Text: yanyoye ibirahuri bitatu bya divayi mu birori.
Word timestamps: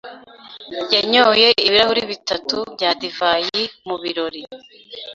yanyoye 0.93 1.47
ibirahuri 1.67 2.01
bitatu 2.11 2.55
bya 2.73 2.89
divayi 3.01 3.61
mu 3.87 3.95
birori. 4.03 4.41